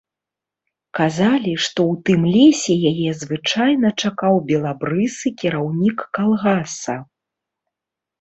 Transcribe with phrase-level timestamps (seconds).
[0.99, 6.95] Казалі, што ў тым лесе яе звычайна чакаў белабрысы кіраўнік калгаса.